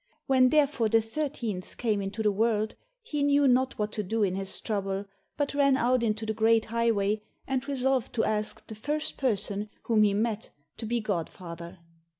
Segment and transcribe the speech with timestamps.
[0.25, 4.33] When therefore the thirteenth came into the world, he knew not what to do in
[4.33, 5.05] his trouble,
[5.37, 10.01] but ran out into the great highway, and resolved to ask the first person whom
[10.01, 11.77] he met to be godfather.